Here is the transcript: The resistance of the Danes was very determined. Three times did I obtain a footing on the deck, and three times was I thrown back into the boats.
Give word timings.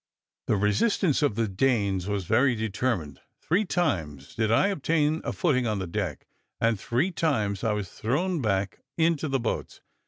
The 0.47 0.55
resistance 0.55 1.21
of 1.21 1.35
the 1.35 1.47
Danes 1.47 2.07
was 2.07 2.25
very 2.25 2.55
determined. 2.55 3.21
Three 3.39 3.65
times 3.65 4.33
did 4.33 4.51
I 4.51 4.69
obtain 4.69 5.21
a 5.23 5.31
footing 5.31 5.67
on 5.67 5.77
the 5.77 5.85
deck, 5.85 6.25
and 6.59 6.79
three 6.79 7.11
times 7.11 7.61
was 7.61 7.85
I 7.87 8.01
thrown 8.01 8.41
back 8.41 8.79
into 8.97 9.27
the 9.27 9.39
boats. 9.39 9.79